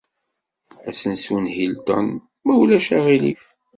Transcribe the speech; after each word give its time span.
Asensu 0.89 1.35
n 1.43 1.53
Hilton, 1.55 2.07
ma 2.43 2.53
ulac 2.61 2.87
aɣilif. 2.97 3.43